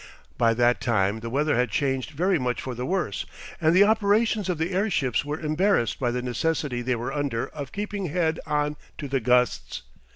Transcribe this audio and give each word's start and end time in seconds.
By 0.35 0.55
that 0.55 0.81
time 0.81 1.19
the 1.19 1.29
weather 1.29 1.55
had 1.55 1.69
changed 1.69 2.09
very 2.09 2.39
much 2.39 2.59
for 2.59 2.73
the 2.73 2.87
worse, 2.87 3.23
and 3.61 3.71
the 3.75 3.83
operations 3.83 4.49
of 4.49 4.57
the 4.57 4.71
airships 4.71 5.23
were 5.23 5.39
embarrassed 5.39 5.99
by 5.99 6.09
the 6.09 6.23
necessity 6.23 6.81
they 6.81 6.95
were 6.95 7.13
under 7.13 7.49
of 7.49 7.71
keeping 7.71 8.07
head 8.07 8.39
on 8.47 8.77
to 8.97 9.07
the 9.07 9.19
gusts. 9.19 9.83